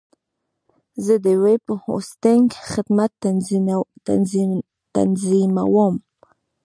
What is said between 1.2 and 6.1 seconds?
د ویب هوسټنګ خدمت تنظیموم.